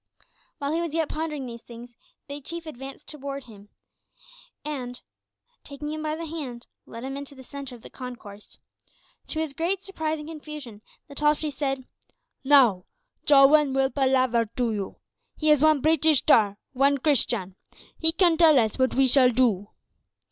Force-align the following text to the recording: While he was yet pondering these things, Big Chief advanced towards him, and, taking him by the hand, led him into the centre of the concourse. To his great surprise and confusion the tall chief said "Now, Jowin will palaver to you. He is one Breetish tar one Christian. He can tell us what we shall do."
While 0.57 0.73
he 0.73 0.81
was 0.81 0.95
yet 0.95 1.09
pondering 1.09 1.45
these 1.45 1.61
things, 1.61 1.95
Big 2.27 2.43
Chief 2.43 2.65
advanced 2.65 3.07
towards 3.07 3.45
him, 3.45 3.69
and, 4.65 4.99
taking 5.63 5.91
him 5.93 6.01
by 6.01 6.15
the 6.15 6.25
hand, 6.25 6.65
led 6.87 7.03
him 7.03 7.15
into 7.15 7.35
the 7.35 7.43
centre 7.43 7.75
of 7.75 7.83
the 7.83 7.89
concourse. 7.91 8.57
To 9.27 9.37
his 9.39 9.53
great 9.53 9.83
surprise 9.83 10.17
and 10.19 10.27
confusion 10.27 10.81
the 11.07 11.13
tall 11.13 11.35
chief 11.35 11.53
said 11.53 11.85
"Now, 12.43 12.85
Jowin 13.27 13.73
will 13.75 13.91
palaver 13.91 14.47
to 14.55 14.73
you. 14.73 14.95
He 15.37 15.51
is 15.51 15.61
one 15.61 15.81
Breetish 15.83 16.25
tar 16.25 16.57
one 16.73 16.97
Christian. 16.97 17.55
He 17.99 18.11
can 18.11 18.37
tell 18.37 18.57
us 18.57 18.79
what 18.79 18.95
we 18.95 19.07
shall 19.07 19.29
do." 19.29 19.67